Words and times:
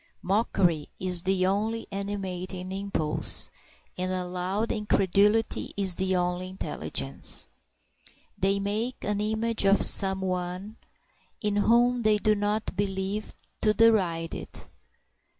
Mockery 0.23 0.87
is 0.99 1.21
the 1.21 1.45
only 1.45 1.85
animating 1.91 2.71
impulse, 2.71 3.51
and 3.99 4.11
a 4.11 4.25
loud 4.25 4.71
incredulity 4.71 5.75
is 5.77 5.93
the 5.93 6.15
only 6.15 6.47
intelligence. 6.49 7.47
They 8.35 8.59
make 8.59 9.03
an 9.03 9.21
image 9.21 9.63
of 9.63 9.79
some 9.83 10.21
one 10.21 10.77
in 11.39 11.55
whom 11.57 12.01
they 12.01 12.17
do 12.17 12.33
not 12.33 12.75
believe, 12.75 13.35
to 13.61 13.75
deride 13.75 14.33
it. 14.33 14.69